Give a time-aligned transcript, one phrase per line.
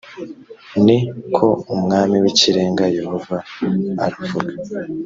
[0.85, 0.97] ni
[1.35, 1.45] ko
[1.75, 3.35] umwami w’ikirenga yehova
[4.05, 4.53] aravuga